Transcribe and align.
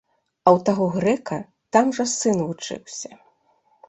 А 0.47 0.51
ў 0.55 0.61
таго 0.69 0.85
грэка 0.95 1.37
там 1.77 1.91
жа 1.97 2.05
сын 2.13 2.41
вучыўся. 2.47 3.11